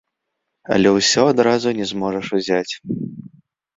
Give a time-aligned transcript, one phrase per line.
[0.75, 2.73] Але ўсё адразу не зможаш узяць.